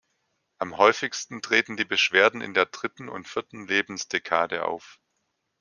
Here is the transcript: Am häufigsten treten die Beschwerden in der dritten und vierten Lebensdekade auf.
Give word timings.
Am 0.57 0.77
häufigsten 0.77 1.43
treten 1.43 1.77
die 1.77 1.85
Beschwerden 1.85 2.41
in 2.41 2.55
der 2.55 2.65
dritten 2.65 3.07
und 3.07 3.27
vierten 3.27 3.67
Lebensdekade 3.67 4.65
auf. 4.65 4.99